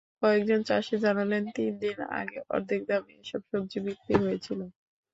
কয়েকজন 0.21 0.59
চাষি 0.69 0.95
জানালেন, 1.03 1.43
তিন 1.55 1.71
দিন 1.81 1.97
আগেও 2.19 2.43
অর্ধেক 2.55 2.81
দামে 2.89 3.13
এসব 3.23 3.41
সবজি 3.49 3.79
বিক্রি 3.85 4.13
হয়েছিল। 4.23 4.59